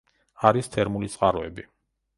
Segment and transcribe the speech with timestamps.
[0.51, 1.69] არის თერმული წყაროები.